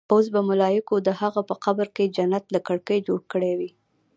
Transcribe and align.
اوس 0.13 0.25
به 0.33 0.41
ملايکو 0.49 0.95
د 1.07 1.09
هغه 1.21 1.41
په 1.49 1.55
قبر 1.63 1.87
کې 1.95 2.13
جنت 2.15 2.45
له 2.53 2.59
کړکۍ 2.67 2.99
جوړ 3.07 3.19
کړې 3.31 3.51
وي. 3.59 3.69